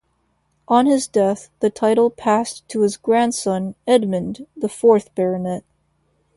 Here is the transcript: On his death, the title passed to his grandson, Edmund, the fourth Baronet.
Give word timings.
On 0.67 0.87
his 0.87 1.05
death, 1.07 1.51
the 1.59 1.69
title 1.69 2.09
passed 2.09 2.67
to 2.69 2.81
his 2.81 2.97
grandson, 2.97 3.75
Edmund, 3.85 4.47
the 4.57 4.67
fourth 4.67 5.13
Baronet. 5.13 5.63